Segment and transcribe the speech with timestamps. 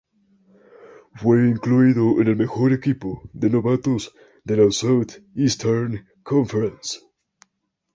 [1.13, 4.11] Fue incluido en el mejor equipo de novatos
[4.43, 7.01] de la Southeastern Conference.